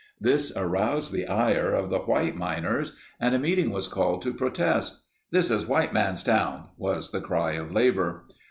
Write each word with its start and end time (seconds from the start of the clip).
This 0.19 0.51
aroused 0.57 1.13
the 1.13 1.27
ire 1.27 1.73
of 1.73 1.91
the 1.91 1.99
white 1.99 2.35
miners 2.35 2.93
and 3.19 3.35
a 3.35 3.37
meeting 3.37 3.69
was 3.69 3.87
called 3.87 4.23
to 4.23 4.33
protest. 4.33 5.03
"This 5.29 5.51
is 5.51 5.61
a 5.63 5.67
white 5.67 5.93
man's 5.93 6.23
town," 6.23 6.69
was 6.75 7.11
the 7.11 7.21
cry 7.21 7.51
of 7.51 7.71
labor. 7.71 8.25